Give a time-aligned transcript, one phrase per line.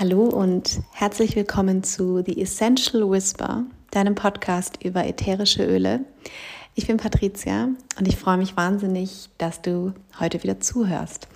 [0.00, 6.06] Hallo und herzlich willkommen zu The Essential Whisper, deinem Podcast über ätherische Öle.
[6.74, 11.28] Ich bin Patricia und ich freue mich wahnsinnig, dass du heute wieder zuhörst.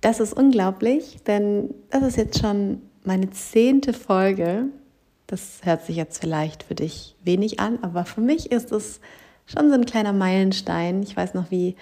[0.00, 4.68] Das ist unglaublich, denn das ist jetzt schon meine zehnte Folge.
[5.26, 9.00] Das hört sich jetzt vielleicht für dich wenig an, aber für mich ist es
[9.44, 11.02] schon so ein kleiner Meilenstein.
[11.02, 11.76] Ich weiß noch, wie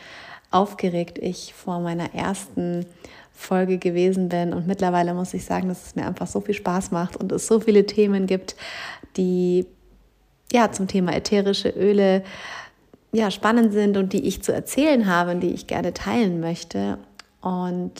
[0.50, 2.84] aufgeregt ich vor meiner ersten
[3.32, 4.52] Folge gewesen bin.
[4.52, 7.46] Und mittlerweile muss ich sagen, dass es mir einfach so viel Spaß macht und es
[7.46, 8.56] so viele Themen gibt,
[9.16, 9.66] die
[10.52, 12.22] ja zum Thema ätherische Öle
[13.12, 16.98] ja spannend sind und die ich zu erzählen habe und die ich gerne teilen möchte.
[17.40, 17.92] Und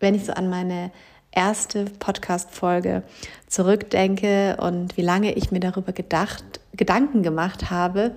[0.00, 0.90] wenn ich so an meine
[1.32, 3.02] erste Podcast-Folge
[3.46, 8.16] zurückdenke und wie lange ich mir darüber gedacht, Gedanken gemacht habe,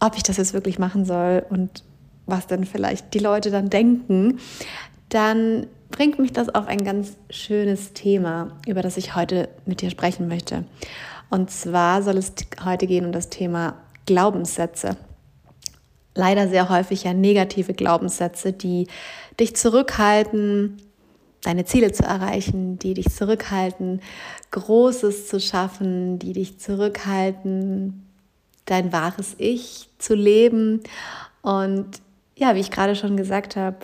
[0.00, 1.84] ob ich das jetzt wirklich machen soll und
[2.26, 4.38] was denn vielleicht die Leute dann denken,
[5.12, 9.90] dann bringt mich das auf ein ganz schönes Thema, über das ich heute mit dir
[9.90, 10.64] sprechen möchte.
[11.30, 12.32] Und zwar soll es
[12.64, 14.96] heute gehen um das Thema Glaubenssätze.
[16.14, 18.86] Leider sehr häufig ja negative Glaubenssätze, die
[19.38, 20.78] dich zurückhalten,
[21.42, 24.00] deine Ziele zu erreichen, die dich zurückhalten,
[24.50, 28.06] Großes zu schaffen, die dich zurückhalten,
[28.64, 30.80] dein wahres Ich zu leben.
[31.42, 32.00] Und
[32.36, 33.76] ja, wie ich gerade schon gesagt habe,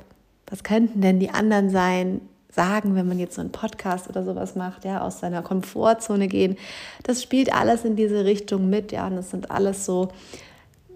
[0.51, 4.57] was könnten denn die anderen sein, sagen, wenn man jetzt so einen Podcast oder sowas
[4.57, 6.57] macht, ja, aus seiner Komfortzone gehen.
[7.03, 10.09] Das spielt alles in diese Richtung mit, ja, und das sind alles so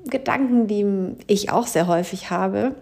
[0.07, 2.75] Gedanken, die ich auch sehr häufig habe,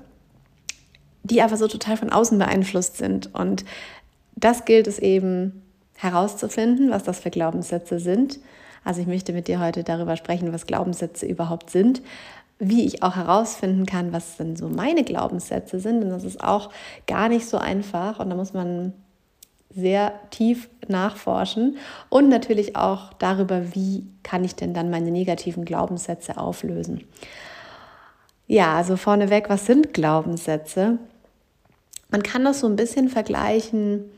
[1.22, 3.34] die aber so total von außen beeinflusst sind.
[3.34, 3.64] Und
[4.36, 5.62] das gilt es eben
[5.96, 8.38] herauszufinden, was das für Glaubenssätze sind.
[8.84, 12.00] Also ich möchte mit dir heute darüber sprechen, was Glaubenssätze überhaupt sind,
[12.60, 16.04] wie ich auch herausfinden kann, was denn so meine Glaubenssätze sind.
[16.04, 16.70] Und das ist auch
[17.06, 18.20] gar nicht so einfach.
[18.20, 18.92] Und da muss man
[19.70, 26.36] sehr tief nachforschen und natürlich auch darüber, wie kann ich denn dann meine negativen Glaubenssätze
[26.36, 27.04] auflösen.
[28.46, 30.98] Ja, also vorneweg, was sind Glaubenssätze?
[32.10, 34.10] Man kann das so ein bisschen vergleichen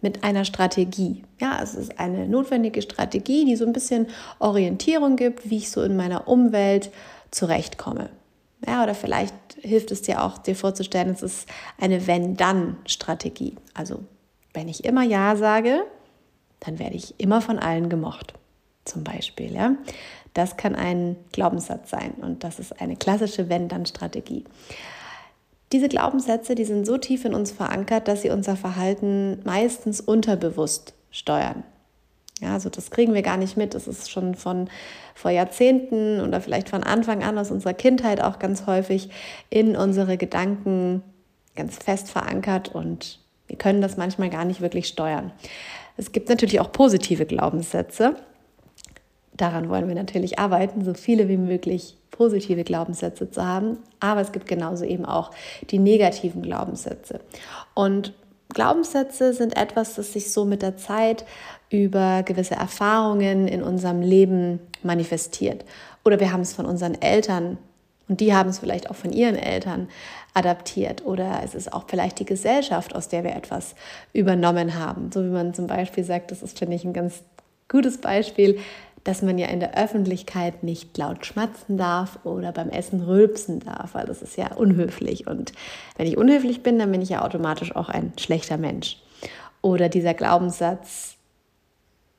[0.00, 1.22] mit einer Strategie.
[1.38, 4.06] Ja, es ist eine notwendige Strategie, die so ein bisschen
[4.38, 6.90] Orientierung gibt, wie ich so in meiner Umwelt
[7.34, 8.10] zurechtkomme.
[8.66, 13.56] Ja, oder vielleicht hilft es dir auch, dir vorzustellen, es ist eine Wenn-Dann-Strategie.
[13.74, 14.00] Also,
[14.54, 15.82] wenn ich immer Ja sage,
[16.60, 18.34] dann werde ich immer von allen gemocht.
[18.84, 19.52] Zum Beispiel.
[19.52, 19.76] Ja?
[20.32, 24.44] Das kann ein Glaubenssatz sein und das ist eine klassische Wenn-Dann-Strategie.
[25.72, 30.94] Diese Glaubenssätze, die sind so tief in uns verankert, dass sie unser Verhalten meistens unterbewusst
[31.10, 31.64] steuern.
[32.44, 33.72] Ja, also das kriegen wir gar nicht mit.
[33.72, 34.68] Das ist schon von
[35.14, 39.08] vor Jahrzehnten oder vielleicht von Anfang an aus unserer Kindheit auch ganz häufig
[39.48, 41.02] in unsere Gedanken
[41.56, 45.32] ganz fest verankert und wir können das manchmal gar nicht wirklich steuern.
[45.96, 48.16] Es gibt natürlich auch positive Glaubenssätze.
[49.32, 53.78] Daran wollen wir natürlich arbeiten, so viele wie möglich positive Glaubenssätze zu haben.
[54.00, 55.30] Aber es gibt genauso eben auch
[55.70, 57.20] die negativen Glaubenssätze.
[57.74, 58.12] Und
[58.54, 61.24] Glaubenssätze sind etwas, das sich so mit der Zeit
[61.70, 65.64] über gewisse Erfahrungen in unserem Leben manifestiert.
[66.04, 67.58] Oder wir haben es von unseren Eltern
[68.08, 69.88] und die haben es vielleicht auch von ihren Eltern
[70.34, 71.04] adaptiert.
[71.04, 73.74] Oder es ist auch vielleicht die Gesellschaft, aus der wir etwas
[74.12, 75.10] übernommen haben.
[75.12, 77.22] So wie man zum Beispiel sagt, das ist, finde ich, ein ganz
[77.68, 78.58] gutes Beispiel,
[79.04, 83.94] dass man ja in der Öffentlichkeit nicht laut schmatzen darf oder beim Essen rülpsen darf,
[83.94, 85.26] weil das ist ja unhöflich.
[85.26, 85.52] Und
[85.96, 88.96] wenn ich unhöflich bin, dann bin ich ja automatisch auch ein schlechter Mensch.
[89.60, 91.16] Oder dieser Glaubenssatz,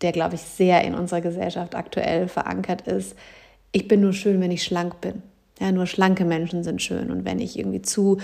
[0.01, 3.15] der, glaube ich, sehr in unserer Gesellschaft aktuell verankert ist,
[3.71, 5.23] ich bin nur schön, wenn ich schlank bin.
[5.59, 7.09] Ja, nur schlanke Menschen sind schön.
[7.09, 8.19] Und wenn ich irgendwie zu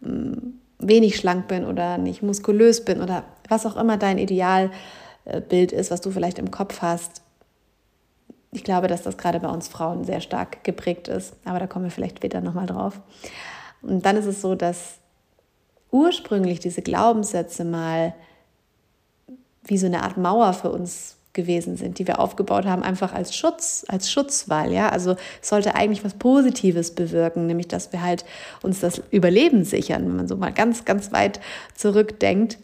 [0.00, 0.34] mm,
[0.80, 6.00] wenig schlank bin oder nicht muskulös bin oder was auch immer dein Idealbild ist, was
[6.00, 7.22] du vielleicht im Kopf hast,
[8.52, 11.84] ich glaube, dass das gerade bei uns Frauen sehr stark geprägt ist, aber da kommen
[11.84, 13.00] wir vielleicht später nochmal drauf.
[13.82, 14.98] Und dann ist es so, dass
[15.90, 18.14] ursprünglich diese Glaubenssätze mal
[19.64, 23.36] wie so eine Art Mauer für uns gewesen sind, die wir aufgebaut haben, einfach als
[23.36, 24.72] Schutz, als Schutzwall.
[24.72, 28.24] Ja, also sollte eigentlich was Positives bewirken, nämlich dass wir halt
[28.62, 31.40] uns das Überleben sichern, wenn man so mal ganz, ganz weit
[31.76, 32.58] zurückdenkt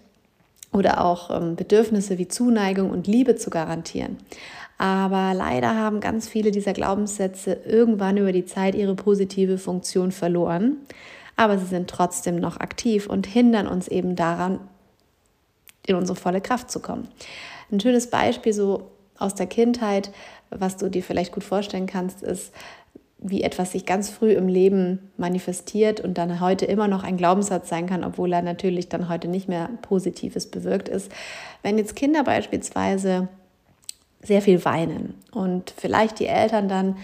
[0.76, 4.19] oder auch ähm, Bedürfnisse wie Zuneigung und Liebe zu garantieren.
[4.78, 10.76] Aber leider haben ganz viele dieser Glaubenssätze irgendwann über die Zeit ihre positive Funktion verloren.
[11.37, 14.61] Aber sie sind trotzdem noch aktiv und hindern uns eben daran,
[15.87, 17.08] in unsere volle Kraft zu kommen.
[17.70, 20.12] Ein schönes Beispiel so aus der Kindheit,
[20.50, 22.52] was du dir vielleicht gut vorstellen kannst, ist,
[23.19, 27.69] wie etwas sich ganz früh im Leben manifestiert und dann heute immer noch ein Glaubenssatz
[27.69, 31.11] sein kann, obwohl er natürlich dann heute nicht mehr Positives bewirkt ist.
[31.63, 33.29] Wenn jetzt Kinder beispielsweise
[34.23, 36.97] sehr viel weinen und vielleicht die Eltern dann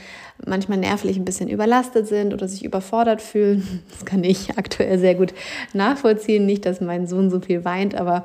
[0.45, 3.83] manchmal nervlich ein bisschen überlastet sind oder sich überfordert fühlen.
[3.93, 5.33] Das kann ich aktuell sehr gut
[5.73, 6.47] nachvollziehen.
[6.47, 8.25] Nicht, dass mein Sohn so viel weint, aber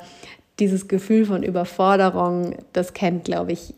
[0.60, 3.76] dieses Gefühl von Überforderung, das kennt, glaube ich,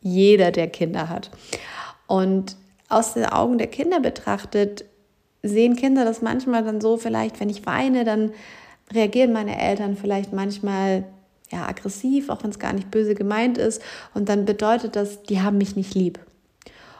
[0.00, 1.30] jeder, der Kinder hat.
[2.06, 2.56] Und
[2.92, 4.84] aus den Augen der Kinder betrachtet,
[5.42, 8.32] sehen Kinder das manchmal dann so, vielleicht, wenn ich weine, dann
[8.92, 11.04] reagieren meine Eltern vielleicht manchmal
[11.50, 13.82] ja, aggressiv, auch wenn es gar nicht böse gemeint ist.
[14.14, 16.18] Und dann bedeutet das, die haben mich nicht lieb.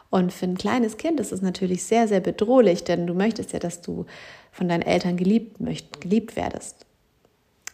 [0.09, 3.59] Und für ein kleines Kind ist es natürlich sehr, sehr bedrohlich, denn du möchtest ja,
[3.59, 4.05] dass du
[4.51, 6.85] von deinen Eltern geliebt, möcht, geliebt werdest.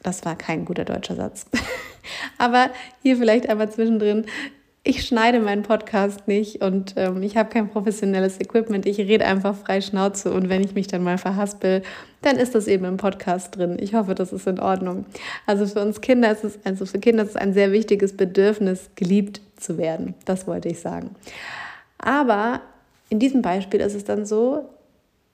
[0.03, 1.47] Das war kein guter deutscher Satz.
[2.37, 2.69] Aber
[3.01, 4.25] hier vielleicht einmal zwischendrin
[4.83, 8.85] ich schneide meinen Podcast nicht und ähm, ich habe kein professionelles Equipment.
[8.85, 11.81] Ich rede einfach frei Schnauze und wenn ich mich dann mal verhaspel,
[12.21, 13.77] dann ist das eben im Podcast drin.
[13.79, 15.05] Ich hoffe, das ist in Ordnung.
[15.45, 18.89] Also für uns Kinder ist es, also für Kinder ist es ein sehr wichtiges Bedürfnis,
[18.95, 20.15] geliebt zu werden.
[20.25, 21.15] Das wollte ich sagen.
[21.97, 22.61] Aber
[23.09, 24.69] in diesem Beispiel ist es dann so,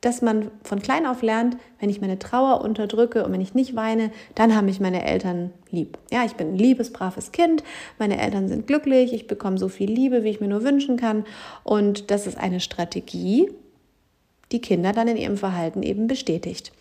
[0.06, 3.76] dass man von klein auf lernt, wenn ich meine Trauer unterdrücke und wenn ich nicht
[3.76, 5.98] weine, dann haben mich meine Eltern lieb.
[6.12, 7.64] Ja, ich bin ein liebes, braves Kind,
[7.98, 11.26] meine Eltern sind glücklich, ich bekomme so viel Liebe, wie ich mir nur wünschen kann.
[11.64, 13.50] Und das ist eine Strategie,
[14.52, 16.72] die Kinder dann in ihrem Verhalten eben bestätigt.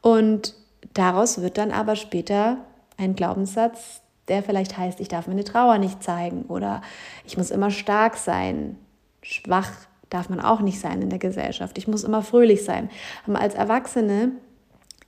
[0.00, 0.54] Und
[0.94, 2.56] daraus wird dann aber später
[2.96, 6.80] ein Glaubenssatz, der vielleicht heißt, ich darf meine Trauer nicht zeigen oder
[7.26, 8.78] ich muss immer stark sein,
[9.20, 9.72] schwach
[10.12, 11.78] darf man auch nicht sein in der Gesellschaft.
[11.78, 12.90] Ich muss immer fröhlich sein.
[13.26, 14.32] Aber als Erwachsene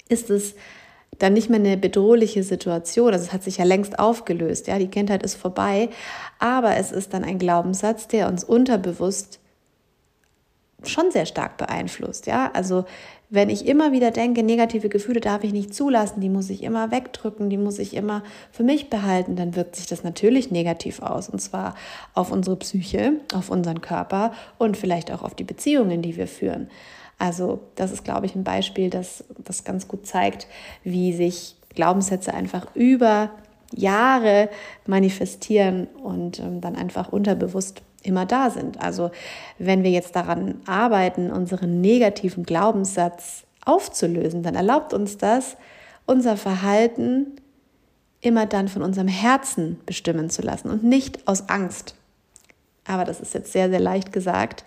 [0.09, 0.55] ist es
[1.19, 3.13] dann nicht mehr eine bedrohliche Situation.
[3.13, 4.67] Also es hat sich ja längst aufgelöst.
[4.67, 5.91] Ja, die Kindheit ist vorbei.
[6.39, 9.41] Aber es ist dann ein Glaubenssatz, der uns unterbewusst
[10.83, 12.27] schon sehr stark beeinflusst.
[12.27, 12.85] Ja, also
[13.35, 16.91] wenn ich immer wieder denke, negative Gefühle darf ich nicht zulassen, die muss ich immer
[16.91, 18.23] wegdrücken, die muss ich immer
[18.53, 21.29] für mich behalten, dann wirkt sich das natürlich negativ aus.
[21.29, 21.75] Und zwar
[22.15, 26.69] auf unsere Psyche, auf unseren Körper und vielleicht auch auf die Beziehungen, die wir führen.
[27.19, 30.47] Also das ist, glaube ich, ein Beispiel, das, das ganz gut zeigt,
[30.83, 33.31] wie sich Glaubenssätze einfach über
[33.75, 34.49] Jahre
[34.87, 38.81] manifestieren und ähm, dann einfach unterbewusst immer da sind.
[38.81, 39.11] Also
[39.59, 45.57] wenn wir jetzt daran arbeiten, unseren negativen Glaubenssatz aufzulösen, dann erlaubt uns das,
[46.07, 47.33] unser Verhalten
[48.21, 51.95] immer dann von unserem Herzen bestimmen zu lassen und nicht aus Angst.
[52.87, 54.65] Aber das ist jetzt sehr, sehr leicht gesagt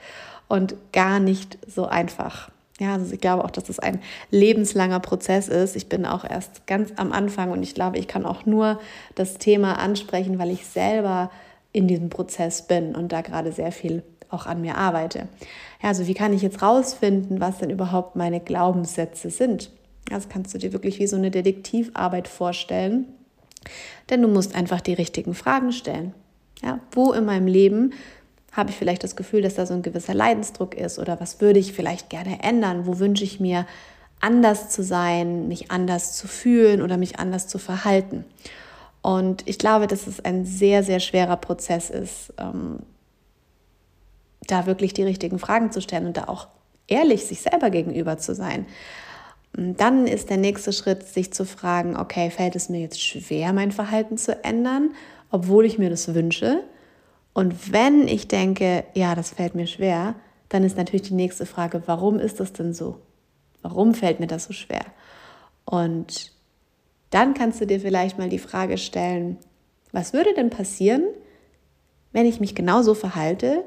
[0.47, 2.49] und gar nicht so einfach.
[2.79, 5.75] Ja, also ich glaube auch, dass das ein lebenslanger Prozess ist.
[5.75, 8.79] Ich bin auch erst ganz am Anfang und ich glaube, ich kann auch nur
[9.15, 11.31] das Thema ansprechen, weil ich selber
[11.71, 15.27] in diesem Prozess bin und da gerade sehr viel auch an mir arbeite.
[15.81, 19.71] Ja, also wie kann ich jetzt rausfinden, was denn überhaupt meine Glaubenssätze sind?
[20.09, 23.05] Das kannst du dir wirklich wie so eine Detektivarbeit vorstellen,
[24.09, 26.13] denn du musst einfach die richtigen Fragen stellen.
[26.63, 27.93] Ja, wo in meinem Leben
[28.51, 31.59] habe ich vielleicht das Gefühl, dass da so ein gewisser Leidensdruck ist oder was würde
[31.59, 32.87] ich vielleicht gerne ändern?
[32.87, 33.67] Wo wünsche ich mir
[34.19, 38.25] anders zu sein, mich anders zu fühlen oder mich anders zu verhalten?
[39.01, 42.79] Und ich glaube, dass es ein sehr, sehr schwerer Prozess ist, ähm,
[44.41, 46.47] da wirklich die richtigen Fragen zu stellen und da auch
[46.87, 48.65] ehrlich sich selber gegenüber zu sein.
[49.55, 53.53] Und dann ist der nächste Schritt, sich zu fragen, okay, fällt es mir jetzt schwer,
[53.53, 54.91] mein Verhalten zu ändern,
[55.31, 56.63] obwohl ich mir das wünsche?
[57.33, 60.15] Und wenn ich denke, ja, das fällt mir schwer,
[60.49, 62.99] dann ist natürlich die nächste Frage, warum ist das denn so?
[63.61, 64.85] Warum fällt mir das so schwer?
[65.65, 66.31] Und
[67.09, 69.37] dann kannst du dir vielleicht mal die Frage stellen,
[69.91, 71.03] was würde denn passieren,
[72.11, 73.63] wenn ich mich genauso verhalte,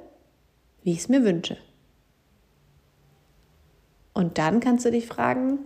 [0.83, 1.57] wie ich es mir wünsche?
[4.13, 5.59] Und dann kannst du dich fragen,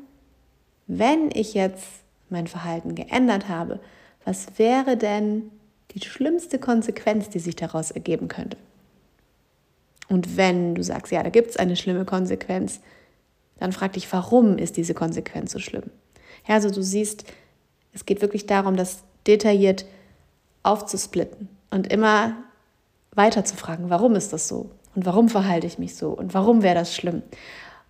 [0.86, 1.86] wenn ich jetzt
[2.28, 3.80] mein Verhalten geändert habe,
[4.24, 5.50] was wäre denn
[5.92, 8.56] die schlimmste Konsequenz, die sich daraus ergeben könnte?
[10.08, 12.80] Und wenn du sagst, ja, da gibt es eine schlimme Konsequenz,
[13.58, 15.90] dann frag dich, warum ist diese Konsequenz so schlimm?
[16.46, 17.24] Ja, also du siehst,
[17.94, 19.86] es geht wirklich darum, das detailliert
[20.62, 22.36] aufzusplitten und immer
[23.14, 24.70] weiter zu fragen, warum ist das so?
[24.94, 26.10] Und warum verhalte ich mich so?
[26.10, 27.22] Und warum wäre das schlimm?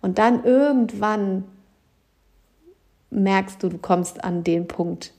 [0.01, 1.45] Und dann irgendwann
[3.09, 5.13] merkst du, du kommst an den Punkt,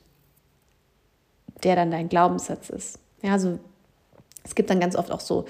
[1.62, 2.98] der dann dein Glaubenssatz ist.
[3.22, 3.58] Ja, also
[4.44, 5.46] es gibt dann ganz oft auch so,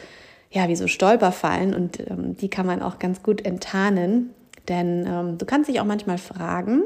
[0.50, 4.30] ja, wie so Stolperfallen und ähm, die kann man auch ganz gut enttarnen,
[4.68, 6.82] denn ähm, du kannst dich auch manchmal fragen,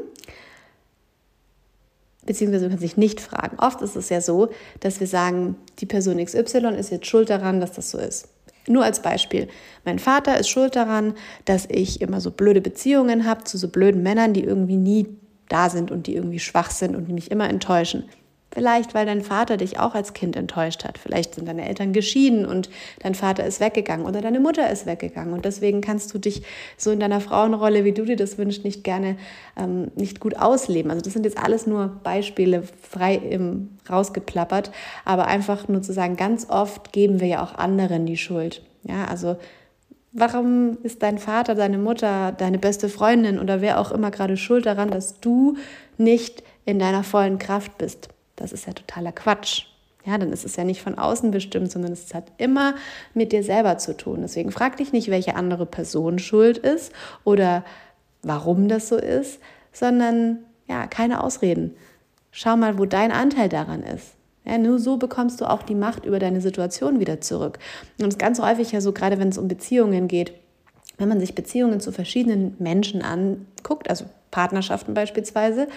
[2.25, 3.57] beziehungsweise du kannst dich nicht fragen.
[3.57, 4.49] Oft ist es ja so,
[4.79, 8.27] dass wir sagen, die Person XY ist jetzt schuld daran, dass das so ist.
[8.67, 9.47] Nur als Beispiel.
[9.85, 14.03] Mein Vater ist schuld daran, dass ich immer so blöde Beziehungen habe zu so blöden
[14.03, 15.07] Männern, die irgendwie nie
[15.49, 18.03] da sind und die irgendwie schwach sind und die mich immer enttäuschen.
[18.53, 20.97] Vielleicht, weil dein Vater dich auch als Kind enttäuscht hat.
[20.97, 25.33] Vielleicht sind deine Eltern geschieden und dein Vater ist weggegangen oder deine Mutter ist weggegangen.
[25.33, 26.43] Und deswegen kannst du dich
[26.75, 29.15] so in deiner Frauenrolle, wie du dir das wünschst, nicht gerne,
[29.57, 30.91] ähm, nicht gut ausleben.
[30.91, 34.71] Also das sind jetzt alles nur Beispiele frei im, rausgeplappert.
[35.05, 38.63] Aber einfach nur zu sagen, ganz oft geben wir ja auch anderen die Schuld.
[38.83, 39.37] Ja, also
[40.13, 44.65] Warum ist dein Vater, deine Mutter, deine beste Freundin oder wer auch immer gerade schuld
[44.65, 45.55] daran, dass du
[45.97, 48.09] nicht in deiner vollen Kraft bist?
[48.35, 49.65] Das ist ja totaler Quatsch.
[50.05, 52.73] Ja, dann ist es ja nicht von außen bestimmt, sondern es hat immer
[53.13, 54.21] mit dir selber zu tun.
[54.21, 56.91] Deswegen frag dich nicht, welche andere Person schuld ist
[57.23, 57.63] oder
[58.23, 59.39] warum das so ist,
[59.71, 61.75] sondern ja, keine Ausreden.
[62.31, 64.13] Schau mal, wo dein Anteil daran ist.
[64.43, 67.59] Ja, nur so bekommst du auch die Macht über deine Situation wieder zurück.
[67.99, 70.33] Und es ist ganz häufig ja so, gerade wenn es um Beziehungen geht,
[70.97, 75.67] wenn man sich Beziehungen zu verschiedenen Menschen anguckt, also Partnerschaften beispielsweise,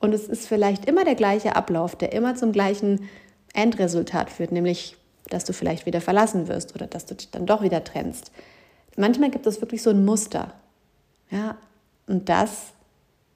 [0.00, 3.08] und es ist vielleicht immer der gleiche Ablauf, der immer zum gleichen
[3.54, 4.96] Endresultat führt, nämlich,
[5.30, 8.30] dass du vielleicht wieder verlassen wirst oder dass du dich dann doch wieder trennst.
[8.96, 10.54] Manchmal gibt es wirklich so ein Muster.
[11.30, 11.56] Ja,
[12.06, 12.72] und das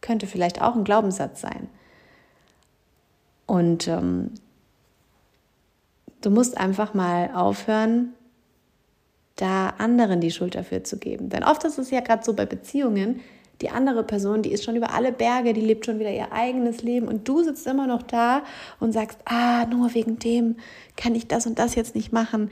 [0.01, 1.69] könnte vielleicht auch ein Glaubenssatz sein.
[3.47, 4.31] Und ähm,
[6.21, 8.13] du musst einfach mal aufhören,
[9.37, 11.31] da anderen die Schuld dafür zu geben.
[11.31, 13.21] Denn oft ist es ja gerade so bei Beziehungen,
[13.61, 16.83] die andere Person, die ist schon über alle Berge, die lebt schon wieder ihr eigenes
[16.83, 18.43] Leben und du sitzt immer noch da
[18.79, 20.57] und sagst, ah, nur wegen dem
[20.97, 22.51] kann ich das und das jetzt nicht machen.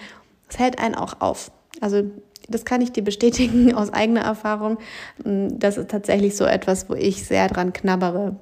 [0.49, 1.51] Das hält einen auch auf.
[1.81, 2.03] Also
[2.49, 4.79] das kann ich dir bestätigen aus eigener Erfahrung.
[5.25, 8.37] Das ist tatsächlich so etwas, wo ich sehr dran knabbere.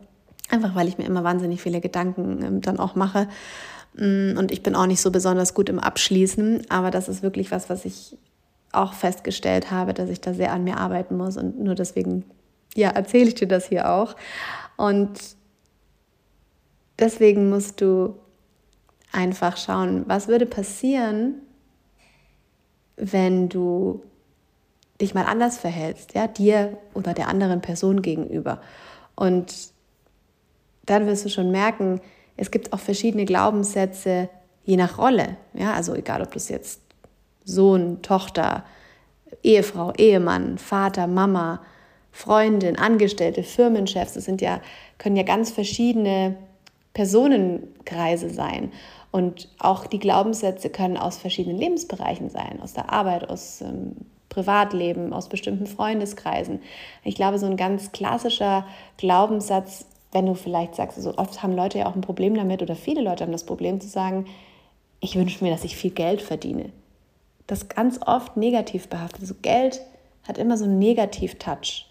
[0.48, 3.28] Einfach weil ich mir immer wahnsinnig viele Gedanken ähm, dann auch mache.
[3.98, 7.70] Und ich bin auch nicht so besonders gut im Abschließen, aber das ist wirklich was,
[7.70, 8.18] was ich
[8.70, 11.38] auch festgestellt habe, dass ich da sehr an mir arbeiten muss.
[11.38, 12.24] Und nur deswegen
[12.76, 14.16] ja, erzähle ich dir das hier auch.
[14.76, 15.18] Und
[16.98, 18.16] deswegen musst du
[19.12, 21.42] einfach schauen, was würde passieren,
[22.96, 24.02] wenn du
[25.00, 28.60] dich mal anders verhältst, ja, dir oder der anderen Person gegenüber.
[29.14, 29.54] Und
[30.86, 32.00] dann wirst du schon merken,
[32.36, 34.28] es gibt auch verschiedene Glaubenssätze
[34.64, 36.80] je nach Rolle, ja, also egal ob du es jetzt
[37.44, 38.64] Sohn, Tochter,
[39.42, 41.62] Ehefrau, Ehemann, Vater, Mama,
[42.16, 44.62] Freundin, Angestellte, Firmenchefs, das sind ja,
[44.96, 46.34] können ja ganz verschiedene
[46.94, 48.72] Personenkreise sein.
[49.12, 53.96] Und auch die Glaubenssätze können aus verschiedenen Lebensbereichen sein, aus der Arbeit, aus ähm,
[54.30, 56.60] Privatleben, aus bestimmten Freundeskreisen.
[57.04, 61.80] Ich glaube, so ein ganz klassischer Glaubenssatz, wenn du vielleicht sagst, so oft haben Leute
[61.80, 64.24] ja auch ein Problem damit oder viele Leute haben das Problem zu sagen,
[65.00, 66.72] ich wünsche mir, dass ich viel Geld verdiene.
[67.46, 69.20] Das ganz oft negativ behaftet.
[69.20, 69.82] Also Geld
[70.26, 71.85] hat immer so einen Negativ-Touch.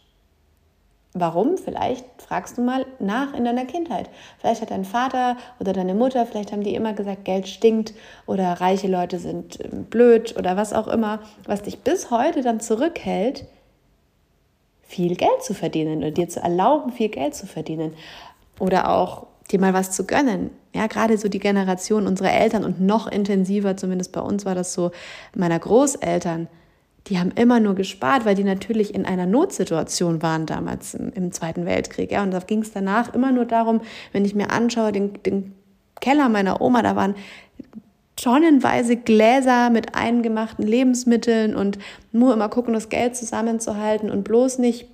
[1.18, 1.58] Warum?
[1.58, 4.10] Vielleicht fragst du mal nach in deiner Kindheit.
[4.38, 7.94] Vielleicht hat dein Vater oder deine Mutter, vielleicht haben die immer gesagt, Geld stinkt
[8.26, 12.60] oder reiche Leute sind ähm, blöd oder was auch immer, was dich bis heute dann
[12.60, 13.46] zurückhält,
[14.84, 17.94] viel Geld zu verdienen oder dir zu erlauben, viel Geld zu verdienen
[18.60, 20.50] oder auch dir mal was zu gönnen.
[20.74, 24.74] Ja, gerade so die Generation unserer Eltern und noch intensiver, zumindest bei uns war das
[24.74, 24.92] so,
[25.34, 26.50] meiner Großeltern
[27.08, 31.32] die haben immer nur gespart, weil die natürlich in einer Notsituation waren damals im, im
[31.32, 32.12] Zweiten Weltkrieg.
[32.12, 33.82] Ja, und da ging es danach immer nur darum,
[34.12, 35.54] wenn ich mir anschaue, den, den
[36.02, 37.16] Keller meiner Oma, da waren
[38.16, 41.78] tonnenweise Gläser mit eingemachten Lebensmitteln und
[42.12, 44.88] nur immer gucken, das Geld zusammenzuhalten und bloß nicht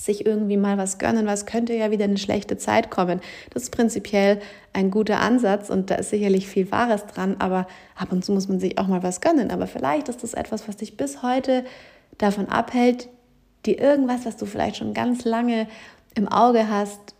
[0.00, 3.20] sich irgendwie mal was gönnen, es könnte ja wieder eine schlechte Zeit kommen.
[3.50, 4.40] Das ist prinzipiell
[4.72, 8.48] ein guter Ansatz und da ist sicherlich viel Wahres dran, aber ab und zu muss
[8.48, 9.50] man sich auch mal was gönnen.
[9.50, 11.64] Aber vielleicht ist das etwas, was dich bis heute
[12.16, 13.08] davon abhält,
[13.66, 15.66] dir irgendwas, was du vielleicht schon ganz lange
[16.14, 17.14] im Auge hast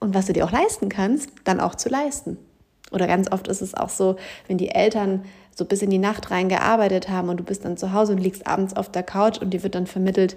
[0.00, 2.38] und was du dir auch leisten kannst, dann auch zu leisten.
[2.92, 6.30] Oder ganz oft ist es auch so, wenn die Eltern so bis in die Nacht
[6.30, 9.38] rein gearbeitet haben und du bist dann zu Hause und liegst abends auf der Couch
[9.38, 10.36] und dir wird dann vermittelt,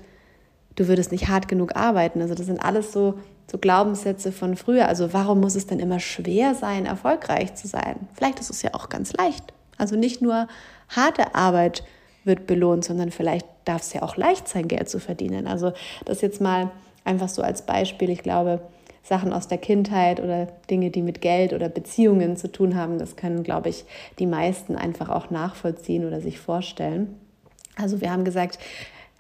[0.75, 2.21] du würdest nicht hart genug arbeiten.
[2.21, 3.15] Also das sind alles so,
[3.49, 4.87] so Glaubenssätze von früher.
[4.87, 8.07] Also warum muss es denn immer schwer sein, erfolgreich zu sein?
[8.13, 9.53] Vielleicht ist es ja auch ganz leicht.
[9.77, 10.47] Also nicht nur
[10.89, 11.83] harte Arbeit
[12.23, 15.47] wird belohnt, sondern vielleicht darf es ja auch leicht sein, Geld zu verdienen.
[15.47, 15.73] Also
[16.05, 16.71] das jetzt mal
[17.05, 18.09] einfach so als Beispiel.
[18.09, 18.61] Ich glaube,
[19.03, 23.15] Sachen aus der Kindheit oder Dinge, die mit Geld oder Beziehungen zu tun haben, das
[23.15, 23.85] können, glaube ich,
[24.19, 27.15] die meisten einfach auch nachvollziehen oder sich vorstellen.
[27.75, 28.59] Also wir haben gesagt,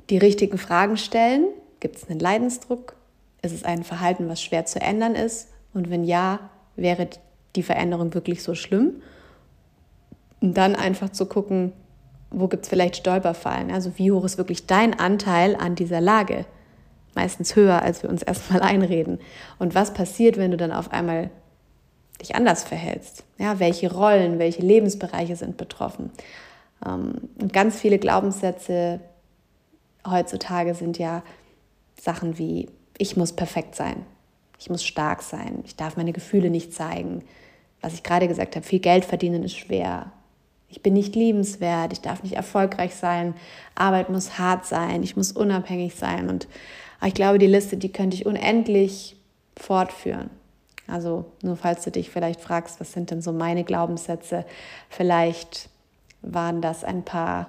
[0.09, 1.45] die richtigen Fragen stellen.
[1.79, 2.95] Gibt es einen Leidensdruck?
[3.41, 5.49] Ist es ein Verhalten, was schwer zu ändern ist?
[5.73, 6.39] Und wenn ja,
[6.75, 7.07] wäre
[7.55, 9.01] die Veränderung wirklich so schlimm?
[10.41, 11.73] Und dann einfach zu gucken,
[12.31, 13.71] wo gibt es vielleicht Stolperfallen?
[13.71, 16.45] Also wie hoch ist wirklich dein Anteil an dieser Lage?
[17.15, 19.19] Meistens höher, als wir uns erstmal einreden.
[19.57, 21.29] Und was passiert, wenn du dann auf einmal
[22.21, 23.23] dich anders verhältst?
[23.37, 26.11] Ja, welche Rollen, welche Lebensbereiche sind betroffen?
[26.85, 28.99] Ähm, und ganz viele Glaubenssätze
[30.07, 31.23] heutzutage sind ja
[31.99, 34.05] Sachen wie, ich muss perfekt sein,
[34.57, 37.23] ich muss stark sein, ich darf meine Gefühle nicht zeigen.
[37.81, 40.11] Was ich gerade gesagt habe, viel Geld verdienen ist schwer.
[40.67, 43.33] Ich bin nicht liebenswert, ich darf nicht erfolgreich sein,
[43.73, 46.29] Arbeit muss hart sein, ich muss unabhängig sein.
[46.29, 46.47] Und
[47.05, 49.15] ich glaube, die Liste, die könnte ich unendlich
[49.55, 50.29] fortführen.
[50.87, 54.45] Also nur falls du dich vielleicht fragst, was sind denn so meine Glaubenssätze,
[54.89, 55.69] vielleicht
[56.21, 57.47] waren das ein paar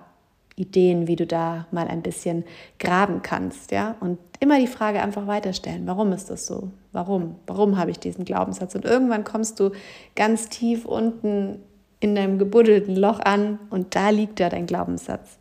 [0.61, 2.45] Ideen, wie du da mal ein bisschen
[2.79, 3.97] graben kannst, ja?
[4.01, 6.71] Und immer die Frage einfach weiterstellen, warum ist das so?
[6.93, 7.37] Warum?
[7.47, 8.75] Warum habe ich diesen Glaubenssatz?
[8.75, 9.71] Und irgendwann kommst du
[10.15, 11.61] ganz tief unten
[12.01, 15.37] in deinem gebuddelten Loch an und da liegt da dein Glaubenssatz.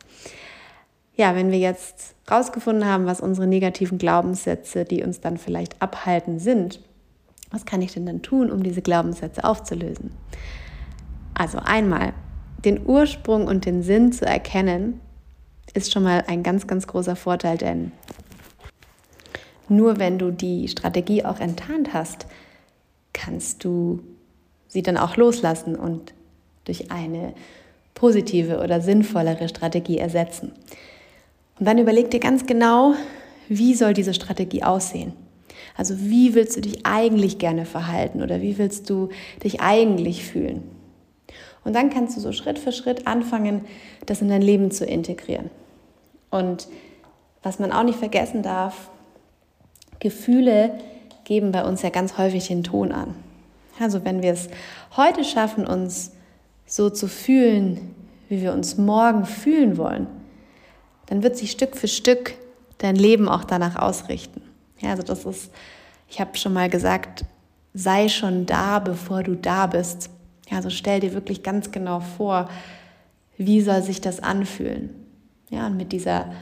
[1.14, 6.38] Ja, wenn wir jetzt rausgefunden haben, was unsere negativen Glaubenssätze, die uns dann vielleicht abhalten,
[6.38, 6.80] sind,
[7.50, 10.12] was kann ich denn dann tun, um diese Glaubenssätze aufzulösen?
[11.34, 12.12] Also einmal
[12.64, 15.00] den Ursprung und den Sinn zu erkennen,
[15.74, 17.92] ist schon mal ein ganz, ganz großer Vorteil, denn
[19.68, 22.26] nur wenn du die Strategie auch enttarnt hast,
[23.12, 24.00] kannst du
[24.68, 26.12] sie dann auch loslassen und
[26.64, 27.34] durch eine
[27.94, 30.52] positive oder sinnvollere Strategie ersetzen.
[31.58, 32.94] Und dann überleg dir ganz genau,
[33.48, 35.12] wie soll diese Strategie aussehen?
[35.76, 39.10] Also wie willst du dich eigentlich gerne verhalten oder wie willst du
[39.44, 40.62] dich eigentlich fühlen?
[41.64, 43.66] Und dann kannst du so Schritt für Schritt anfangen,
[44.06, 45.50] das in dein Leben zu integrieren.
[46.30, 46.68] Und
[47.42, 48.90] was man auch nicht vergessen darf,
[49.98, 50.78] Gefühle
[51.24, 53.14] geben bei uns ja ganz häufig den Ton an.
[53.78, 54.48] Also wenn wir es
[54.96, 56.12] heute schaffen, uns
[56.66, 57.94] so zu fühlen,
[58.28, 60.06] wie wir uns morgen fühlen wollen,
[61.06, 62.34] dann wird sich Stück für Stück
[62.78, 64.42] dein Leben auch danach ausrichten.
[64.80, 65.50] Ja, also das ist,
[66.08, 67.24] ich habe schon mal gesagt,
[67.74, 70.10] sei schon da, bevor du da bist.
[70.48, 72.48] Ja, also stell dir wirklich ganz genau vor,
[73.36, 74.99] wie soll sich das anfühlen?
[75.50, 76.32] Ja, und mit dieser,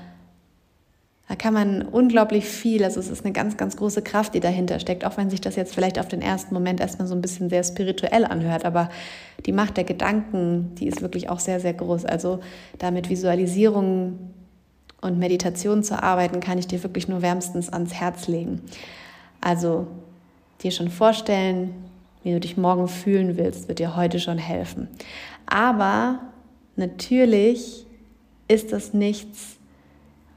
[1.29, 4.79] da kann man unglaublich viel, also es ist eine ganz, ganz große Kraft, die dahinter
[4.79, 7.49] steckt, auch wenn sich das jetzt vielleicht auf den ersten Moment erstmal so ein bisschen
[7.49, 8.91] sehr spirituell anhört, aber
[9.47, 12.05] die Macht der Gedanken, die ist wirklich auch sehr, sehr groß.
[12.05, 12.41] Also
[12.79, 14.19] da mit Visualisierung
[15.01, 18.61] und Meditation zu arbeiten, kann ich dir wirklich nur wärmstens ans Herz legen.
[19.41, 19.87] Also
[20.63, 21.75] dir schon vorstellen,
[22.25, 24.89] wie du dich morgen fühlen willst, wird dir heute schon helfen.
[25.47, 26.21] Aber
[26.77, 27.87] natürlich
[28.49, 29.57] ist das nichts,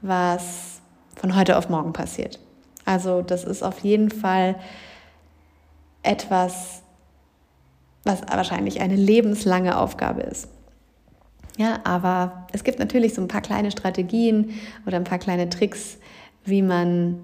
[0.02, 0.80] was
[1.16, 2.38] von heute auf morgen passiert.
[2.84, 4.56] Also das ist auf jeden Fall
[6.02, 6.82] etwas,
[8.04, 10.48] was wahrscheinlich eine lebenslange Aufgabe ist.
[11.58, 14.50] Ja, aber es gibt natürlich so ein paar kleine Strategien
[14.86, 15.98] oder ein paar kleine Tricks,
[16.44, 17.18] wie man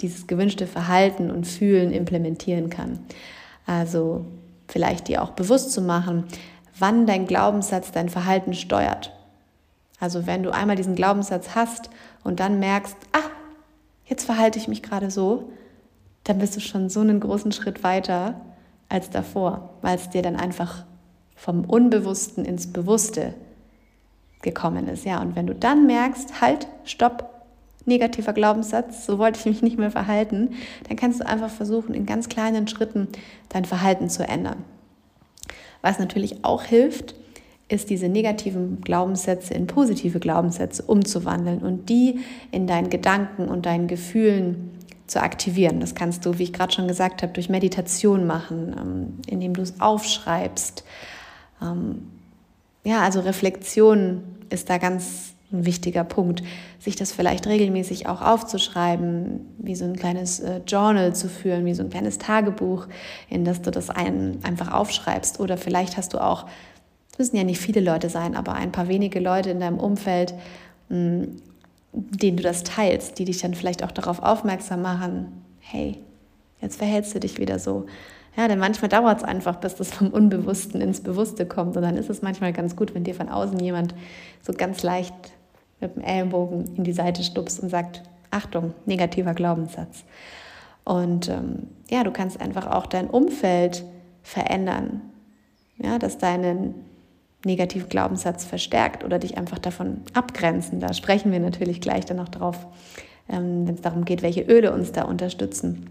[0.00, 3.00] dieses gewünschte Verhalten und Fühlen implementieren kann.
[3.66, 4.24] Also
[4.66, 6.24] vielleicht dir auch bewusst zu machen,
[6.78, 9.12] wann dein Glaubenssatz dein Verhalten steuert.
[10.00, 11.90] Also wenn du einmal diesen Glaubenssatz hast
[12.24, 13.30] und dann merkst, ah,
[14.06, 15.52] jetzt verhalte ich mich gerade so,
[16.24, 18.40] dann bist du schon so einen großen Schritt weiter
[18.88, 20.84] als davor, weil es dir dann einfach
[21.36, 23.34] vom Unbewussten ins Bewusste
[24.42, 25.04] gekommen ist.
[25.04, 27.30] Ja, und wenn du dann merkst, halt, stopp,
[27.86, 30.54] negativer Glaubenssatz, so wollte ich mich nicht mehr verhalten,
[30.88, 33.08] dann kannst du einfach versuchen, in ganz kleinen Schritten
[33.48, 34.64] dein Verhalten zu ändern.
[35.82, 37.14] Was natürlich auch hilft,
[37.70, 42.18] ist diese negativen Glaubenssätze in positive Glaubenssätze umzuwandeln und die
[42.50, 44.70] in deinen Gedanken und deinen Gefühlen
[45.06, 45.80] zu aktivieren.
[45.80, 49.62] Das kannst du, wie ich gerade schon gesagt habe, durch Meditation machen, ähm, indem du
[49.62, 50.84] es aufschreibst.
[51.62, 52.08] Ähm,
[52.84, 56.42] ja, also Reflexion ist da ganz ein wichtiger Punkt,
[56.78, 61.74] sich das vielleicht regelmäßig auch aufzuschreiben, wie so ein kleines äh, Journal zu führen, wie
[61.74, 62.86] so ein kleines Tagebuch,
[63.28, 65.40] in das du das ein, einfach aufschreibst.
[65.40, 66.46] Oder vielleicht hast du auch,
[67.20, 70.32] müssen ja nicht viele Leute sein, aber ein paar wenige Leute in deinem Umfeld,
[70.88, 71.36] hm,
[71.92, 75.98] denen du das teilst, die dich dann vielleicht auch darauf aufmerksam machen, hey,
[76.62, 77.84] jetzt verhältst du dich wieder so.
[78.38, 81.76] Ja, denn manchmal dauert es einfach, bis das vom Unbewussten ins Bewusste kommt.
[81.76, 83.94] Und dann ist es manchmal ganz gut, wenn dir von außen jemand
[84.40, 85.14] so ganz leicht
[85.78, 90.04] mit dem Ellenbogen in die Seite stupst und sagt, Achtung, negativer Glaubenssatz.
[90.84, 93.84] Und ähm, ja, du kannst einfach auch dein Umfeld
[94.22, 95.02] verändern,
[95.76, 96.89] ja, dass deinen
[97.44, 100.80] negativen Glaubenssatz verstärkt oder dich einfach davon abgrenzen.
[100.80, 102.66] Da sprechen wir natürlich gleich dann noch drauf,
[103.28, 105.86] ähm, wenn es darum geht, welche Öle uns da unterstützen.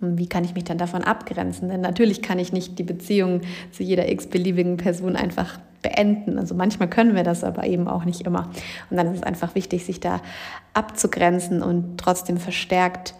[0.00, 1.68] wie kann ich mich dann davon abgrenzen?
[1.68, 6.38] Denn natürlich kann ich nicht die Beziehung zu jeder x-beliebigen Person einfach beenden.
[6.38, 8.50] Also manchmal können wir das, aber eben auch nicht immer.
[8.90, 10.20] Und dann ist es einfach wichtig, sich da
[10.74, 13.14] abzugrenzen und trotzdem verstärkt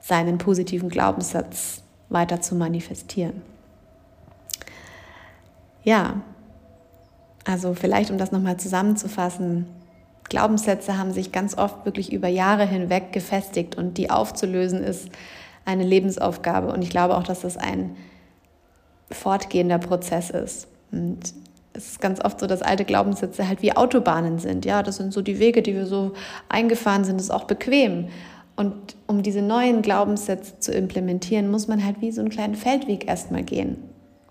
[0.00, 3.42] seinen positiven Glaubenssatz weiter zu manifestieren.
[5.84, 6.22] Ja,
[7.44, 9.66] also vielleicht um das nochmal zusammenzufassen,
[10.28, 15.10] Glaubenssätze haben sich ganz oft wirklich über Jahre hinweg gefestigt und die aufzulösen ist
[15.64, 16.72] eine Lebensaufgabe.
[16.72, 17.96] Und ich glaube auch, dass das ein
[19.10, 20.68] fortgehender Prozess ist.
[20.92, 21.34] Und
[21.72, 24.64] es ist ganz oft so, dass alte Glaubenssätze halt wie Autobahnen sind.
[24.64, 26.12] Ja, das sind so die Wege, die wir so
[26.48, 28.08] eingefahren sind, das ist auch bequem.
[28.56, 33.08] Und um diese neuen Glaubenssätze zu implementieren, muss man halt wie so einen kleinen Feldweg
[33.08, 33.76] erstmal gehen.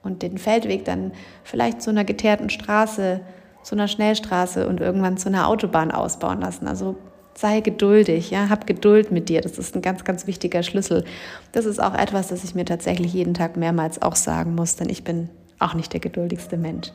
[0.03, 1.13] Und den Feldweg dann
[1.43, 3.21] vielleicht zu einer geteerten Straße,
[3.63, 6.67] zu einer Schnellstraße und irgendwann zu einer Autobahn ausbauen lassen.
[6.67, 6.97] Also
[7.35, 9.41] sei geduldig, ja, hab Geduld mit dir.
[9.41, 11.05] Das ist ein ganz, ganz wichtiger Schlüssel.
[11.51, 14.89] Das ist auch etwas, das ich mir tatsächlich jeden Tag mehrmals auch sagen muss, denn
[14.89, 16.91] ich bin auch nicht der geduldigste Mensch.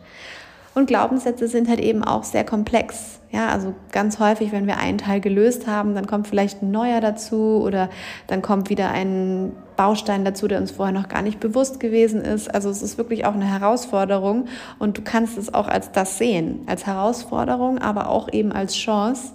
[0.78, 3.18] Und Glaubenssätze sind halt eben auch sehr komplex.
[3.32, 7.00] Ja, also ganz häufig, wenn wir einen Teil gelöst haben, dann kommt vielleicht ein neuer
[7.00, 7.90] dazu oder
[8.28, 12.54] dann kommt wieder ein Baustein dazu, der uns vorher noch gar nicht bewusst gewesen ist.
[12.54, 14.46] Also es ist wirklich auch eine Herausforderung
[14.78, 19.32] und du kannst es auch als das sehen, als Herausforderung, aber auch eben als Chance,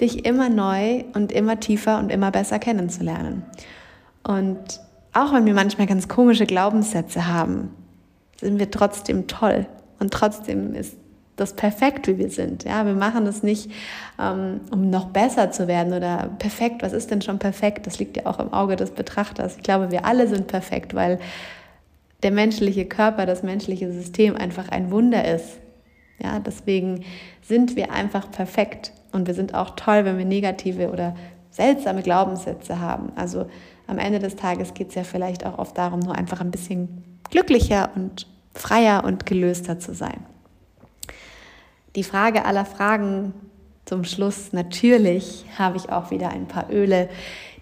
[0.00, 3.44] dich immer neu und immer tiefer und immer besser kennenzulernen.
[4.24, 4.80] Und
[5.12, 7.70] auch wenn wir manchmal ganz komische Glaubenssätze haben,
[8.40, 9.68] sind wir trotzdem toll
[10.02, 10.96] und trotzdem ist
[11.36, 12.64] das perfekt, wie wir sind.
[12.64, 13.70] Ja, wir machen das nicht,
[14.20, 16.82] ähm, um noch besser zu werden oder perfekt.
[16.82, 17.86] Was ist denn schon perfekt?
[17.86, 19.56] Das liegt ja auch im Auge des Betrachters.
[19.56, 21.20] Ich glaube, wir alle sind perfekt, weil
[22.24, 25.60] der menschliche Körper, das menschliche System einfach ein Wunder ist.
[26.22, 27.04] Ja, deswegen
[27.42, 28.92] sind wir einfach perfekt.
[29.12, 31.14] Und wir sind auch toll, wenn wir negative oder
[31.50, 33.12] seltsame Glaubenssätze haben.
[33.14, 33.46] Also
[33.86, 37.20] am Ende des Tages geht es ja vielleicht auch oft darum, nur einfach ein bisschen
[37.30, 40.24] glücklicher und freier und gelöster zu sein.
[41.96, 43.34] Die Frage aller Fragen
[43.84, 44.52] zum Schluss.
[44.52, 47.08] Natürlich habe ich auch wieder ein paar Öle,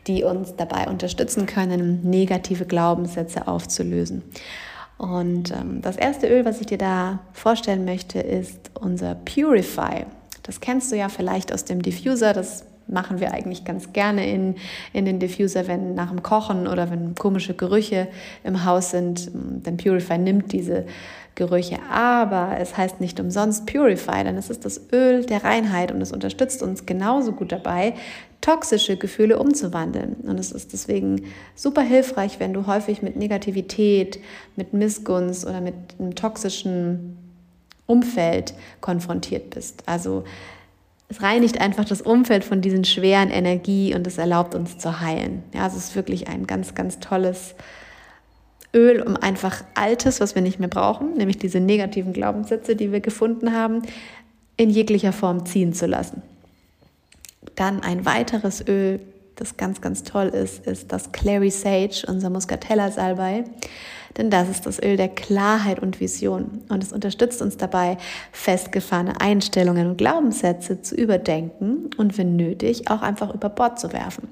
[0.07, 4.23] die uns dabei unterstützen können, negative Glaubenssätze aufzulösen.
[4.99, 10.05] Und ähm, das erste Öl, was ich dir da vorstellen möchte, ist unser Purify.
[10.43, 12.33] Das kennst du ja vielleicht aus dem Diffuser.
[12.33, 14.57] Das machen wir eigentlich ganz gerne in,
[14.93, 18.09] in den Diffuser, wenn nach dem Kochen oder wenn komische Gerüche
[18.45, 19.31] im Haus sind.
[19.35, 20.85] Denn Purify nimmt diese
[21.35, 21.79] Gerüche.
[21.91, 26.13] Aber es heißt nicht umsonst Purify, denn es ist das Öl der Reinheit und es
[26.13, 27.95] unterstützt uns genauso gut dabei,
[28.41, 30.17] toxische Gefühle umzuwandeln.
[30.23, 31.23] Und es ist deswegen
[31.55, 34.19] super hilfreich, wenn du häufig mit Negativität,
[34.57, 37.17] mit Missgunst oder mit einem toxischen
[37.87, 39.83] Umfeld konfrontiert bist.
[39.87, 40.25] Also
[41.11, 45.43] es reinigt einfach das Umfeld von diesen schweren Energie und es erlaubt uns zu heilen.
[45.53, 47.57] Ja, es ist wirklich ein ganz, ganz tolles
[48.73, 53.01] Öl, um einfach Altes, was wir nicht mehr brauchen, nämlich diese negativen Glaubenssätze, die wir
[53.01, 53.83] gefunden haben,
[54.57, 56.23] in jeglicher Form ziehen zu lassen.
[57.57, 59.01] Dann ein weiteres Öl,
[59.41, 63.45] das ganz, ganz toll ist, ist das Clary Sage, unser Muscatella Salbei.
[64.17, 66.63] Denn das ist das Öl der Klarheit und Vision.
[66.69, 67.97] Und es unterstützt uns dabei,
[68.33, 74.29] festgefahrene Einstellungen und Glaubenssätze zu überdenken und wenn nötig auch einfach über Bord zu werfen.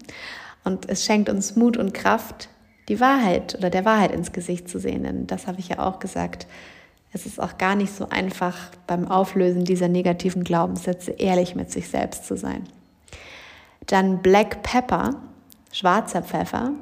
[0.65, 2.49] Und es schenkt uns Mut und Kraft,
[2.89, 5.05] die Wahrheit oder der Wahrheit ins Gesicht zu sehen.
[5.05, 6.47] Denn das habe ich ja auch gesagt.
[7.13, 11.89] Es ist auch gar nicht so einfach, beim Auflösen dieser negativen Glaubenssätze ehrlich mit sich
[11.89, 12.65] selbst zu sein.
[13.89, 15.17] Dann Black Pepper,
[15.73, 16.73] schwarzer Pfeffer,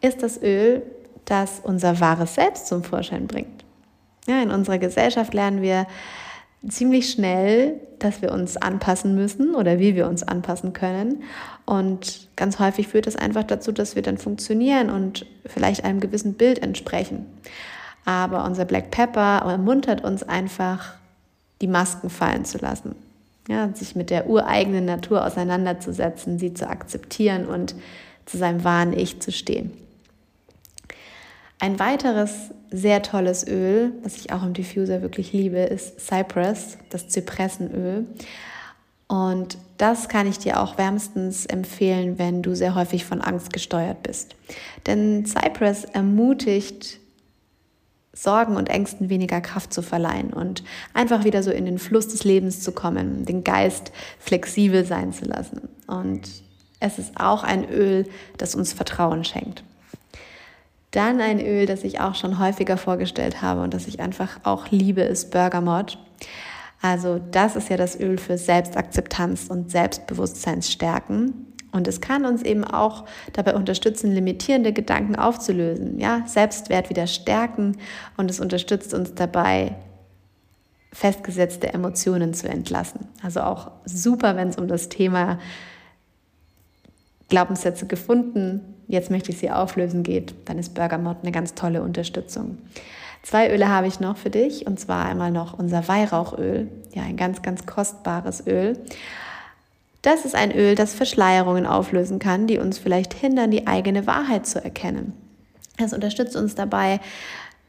[0.00, 0.82] ist das Öl,
[1.24, 3.64] das unser wahres Selbst zum Vorschein bringt.
[4.26, 5.86] Ja, in unserer Gesellschaft lernen wir
[6.68, 11.22] ziemlich schnell, dass wir uns anpassen müssen oder wie wir uns anpassen können.
[11.64, 16.34] Und ganz häufig führt das einfach dazu, dass wir dann funktionieren und vielleicht einem gewissen
[16.34, 17.26] Bild entsprechen.
[18.04, 20.94] Aber unser Black Pepper ermuntert uns einfach,
[21.60, 22.94] die Masken fallen zu lassen.
[23.48, 27.76] Ja, sich mit der ureigenen Natur auseinanderzusetzen, sie zu akzeptieren und
[28.24, 29.72] zu seinem wahren Ich zu stehen.
[31.58, 37.08] Ein weiteres sehr tolles Öl, was ich auch im Diffuser wirklich liebe, ist Cypress, das
[37.08, 38.06] Zypressenöl.
[39.08, 44.02] Und das kann ich dir auch wärmstens empfehlen, wenn du sehr häufig von Angst gesteuert
[44.02, 44.34] bist.
[44.86, 46.98] Denn Cypress ermutigt,
[48.16, 52.24] Sorgen und Ängsten weniger Kraft zu verleihen und einfach wieder so in den Fluss des
[52.24, 55.68] Lebens zu kommen, den Geist flexibel sein zu lassen.
[55.86, 56.22] Und
[56.80, 58.06] es ist auch ein Öl,
[58.38, 59.62] das uns Vertrauen schenkt.
[60.92, 64.70] Dann ein Öl, das ich auch schon häufiger vorgestellt habe und das ich einfach auch
[64.70, 65.98] liebe, ist Bergamot.
[66.80, 71.52] Also das ist ja das Öl für Selbstakzeptanz und Selbstbewusstseinsstärken.
[71.72, 77.76] Und es kann uns eben auch dabei unterstützen, limitierende Gedanken aufzulösen, ja, Selbstwert wieder stärken
[78.16, 79.74] und es unterstützt uns dabei,
[80.92, 83.08] festgesetzte Emotionen zu entlassen.
[83.22, 85.38] Also auch super, wenn es um das Thema
[87.28, 92.58] Glaubenssätze gefunden, jetzt möchte ich sie auflösen geht, dann ist Bergamot eine ganz tolle Unterstützung.
[93.22, 97.16] Zwei Öle habe ich noch für dich und zwar einmal noch unser Weihrauchöl, ja ein
[97.16, 98.78] ganz, ganz kostbares Öl.
[100.06, 104.46] Das ist ein Öl, das Verschleierungen auflösen kann, die uns vielleicht hindern, die eigene Wahrheit
[104.46, 105.14] zu erkennen.
[105.78, 107.00] Es unterstützt uns dabei,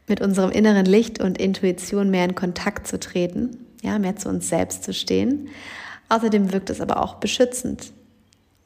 [0.06, 4.48] mit unserem inneren Licht und Intuition mehr in Kontakt zu treten, ja, mehr zu uns
[4.48, 5.48] selbst zu stehen.
[6.10, 7.92] Außerdem wirkt es aber auch beschützend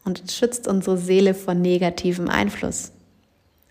[0.04, 2.92] und schützt unsere Seele vor negativem Einfluss.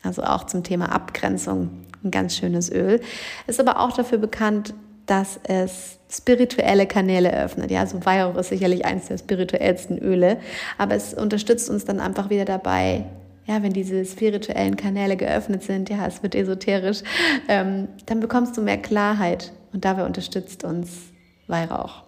[0.01, 1.69] Also auch zum Thema Abgrenzung
[2.03, 3.01] ein ganz schönes Öl.
[3.45, 4.73] Ist aber auch dafür bekannt,
[5.05, 7.71] dass es spirituelle Kanäle öffnet.
[7.71, 10.39] Ja, also Weihrauch ist sicherlich eines der spirituellsten Öle,
[10.77, 13.05] aber es unterstützt uns dann einfach wieder dabei,
[13.47, 17.01] ja, wenn diese spirituellen Kanäle geöffnet sind, ja, es wird esoterisch,
[17.47, 21.11] ähm, dann bekommst du mehr Klarheit und dabei unterstützt uns
[21.47, 22.03] Weihrauch.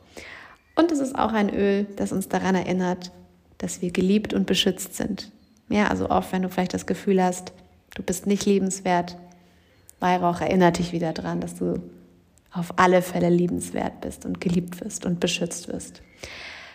[0.75, 3.12] Und es ist auch ein Öl, das uns daran erinnert,
[3.58, 5.32] dass wir geliebt und beschützt sind.
[5.69, 7.53] Ja, also oft, wenn du vielleicht das Gefühl hast,
[7.95, 9.17] du bist nicht liebenswert,
[9.99, 11.82] Weihrauch erinnert dich wieder daran, dass du
[12.53, 16.01] auf alle Fälle liebenswert bist und geliebt wirst und beschützt wirst.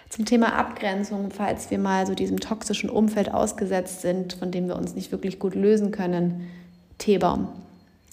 [0.08, 4.76] Zum Thema Abgrenzung, falls wir mal so diesem toxischen Umfeld ausgesetzt sind, von dem wir
[4.76, 6.48] uns nicht wirklich gut lösen können,
[6.96, 7.48] Teebaum.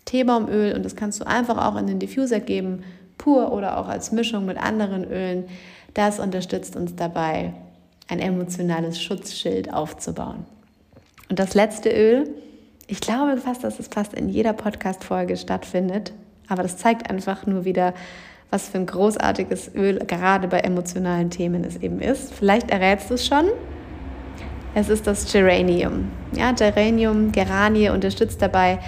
[0.04, 2.84] Teebaumöl und das kannst du einfach auch in den Diffuser geben,
[3.18, 5.46] pur oder auch als Mischung mit anderen Ölen.
[5.94, 7.54] Das unterstützt uns dabei,
[8.08, 10.46] ein emotionales Schutzschild aufzubauen.
[11.30, 12.30] Und das letzte Öl,
[12.88, 16.14] ich glaube fast, dass es fast in jeder Podcast-Folge stattfindet,
[16.48, 17.94] aber das zeigt einfach nur wieder,
[18.50, 22.34] was für ein großartiges Öl gerade bei emotionalen Themen es eben ist.
[22.34, 23.46] Vielleicht errätst du es schon.
[24.74, 26.12] Es ist das Geranium.
[26.34, 28.80] Ja, Geranium, Geranie unterstützt dabei,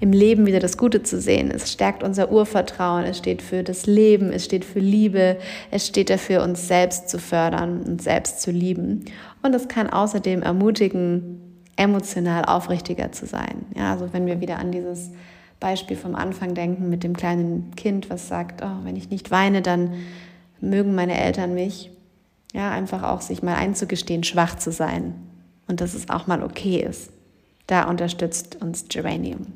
[0.00, 1.50] im Leben wieder das Gute zu sehen.
[1.50, 5.36] Es stärkt unser Urvertrauen, es steht für das Leben, es steht für Liebe,
[5.70, 9.04] es steht dafür, uns selbst zu fördern und selbst zu lieben.
[9.42, 11.40] Und es kann außerdem ermutigen,
[11.76, 13.66] emotional aufrichtiger zu sein.
[13.76, 15.10] Ja, also wenn wir wieder an dieses
[15.60, 19.62] Beispiel vom Anfang denken mit dem kleinen Kind, was sagt, oh, wenn ich nicht weine,
[19.62, 19.92] dann
[20.60, 21.90] mögen meine Eltern mich.
[22.52, 25.14] Ja, einfach auch sich mal einzugestehen, schwach zu sein
[25.68, 27.12] und dass es auch mal okay ist.
[27.68, 29.46] Da unterstützt uns Geranium.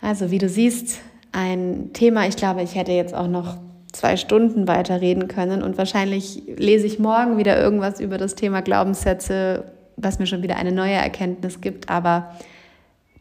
[0.00, 0.98] Also wie du siehst,
[1.30, 3.58] ein Thema, ich glaube, ich hätte jetzt auch noch
[3.92, 8.62] zwei Stunden weiter reden können und wahrscheinlich lese ich morgen wieder irgendwas über das Thema
[8.62, 9.64] Glaubenssätze,
[9.96, 12.34] was mir schon wieder eine neue Erkenntnis gibt, aber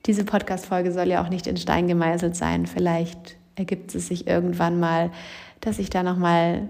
[0.05, 2.65] diese Podcast-Folge soll ja auch nicht in Stein gemeißelt sein.
[2.65, 5.11] Vielleicht ergibt es sich irgendwann mal,
[5.61, 6.69] dass ich da nochmal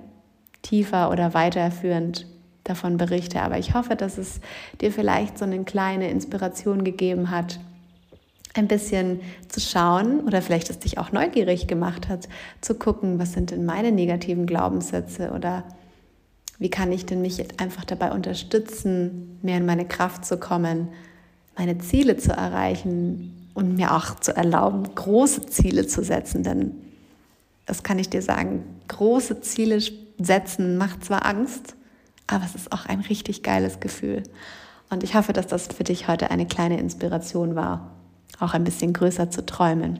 [0.61, 2.25] tiefer oder weiterführend
[2.63, 3.41] davon berichte.
[3.41, 4.41] Aber ich hoffe, dass es
[4.81, 7.59] dir vielleicht so eine kleine Inspiration gegeben hat,
[8.55, 12.27] ein bisschen zu schauen oder vielleicht es dich auch neugierig gemacht hat,
[12.61, 15.63] zu gucken, was sind denn meine negativen Glaubenssätze oder
[16.57, 20.89] wie kann ich denn mich einfach dabei unterstützen, mehr in meine Kraft zu kommen,
[21.60, 26.41] meine Ziele zu erreichen und mir auch zu erlauben, große Ziele zu setzen.
[26.41, 26.72] Denn
[27.65, 29.80] das kann ich dir sagen, große Ziele
[30.17, 31.76] setzen macht zwar Angst,
[32.28, 34.24] aber es ist auch ein richtig geiles Gefühl.
[34.89, 37.91] Und ich hoffe, dass das für dich heute eine kleine Inspiration war,
[38.39, 40.00] auch ein bisschen größer zu träumen.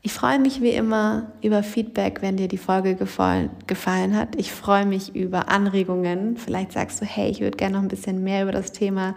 [0.00, 4.36] Ich freue mich wie immer über Feedback, wenn dir die Folge gefallen, hat.
[4.36, 6.38] Ich freue mich über Anregungen.
[6.38, 9.14] Vielleicht sagst du, hey, ich würde gerne noch ein bisschen mehr über das Thema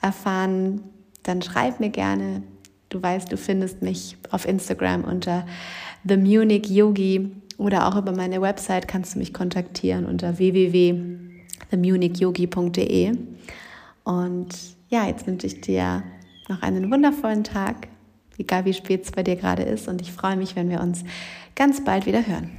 [0.00, 0.80] erfahren.
[1.24, 2.44] Dann schreib mir gerne.
[2.88, 5.44] Du weißt, du findest mich auf Instagram unter
[6.04, 13.18] The Munich Yogi oder auch über meine Website kannst du mich kontaktieren unter www.themunichyogi.de.
[14.04, 14.54] Und
[14.88, 16.04] ja, jetzt wünsche ich dir
[16.48, 17.88] noch einen wundervollen Tag
[18.38, 19.88] egal wie spät es bei dir gerade ist.
[19.88, 21.04] Und ich freue mich, wenn wir uns
[21.54, 22.50] ganz bald wieder hören.